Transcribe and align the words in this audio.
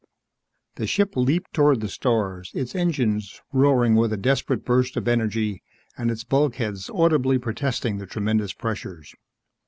The 0.77 0.87
ship 0.87 1.15
leaped 1.15 1.53
toward 1.53 1.79
the 1.79 1.87
stars, 1.87 2.49
its 2.55 2.73
engines 2.73 3.39
roaring 3.53 3.93
with 3.95 4.11
a 4.11 4.17
desperate 4.17 4.65
burst 4.65 4.97
of 4.97 5.07
energy 5.07 5.61
and 5.95 6.09
its 6.09 6.23
bulkheads 6.23 6.89
audibly 6.91 7.37
protesting 7.37 7.99
the 7.99 8.07
tremendous 8.07 8.51
pressures. 8.51 9.13